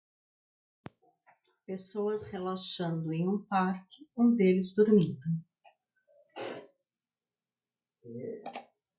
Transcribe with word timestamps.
Pessoas 1.63 2.25
relaxando 2.25 3.13
em 3.13 3.27
um 3.29 3.37
parque 3.45 4.09
um 4.17 4.35
deles 4.35 4.73
dormindo 4.73 5.21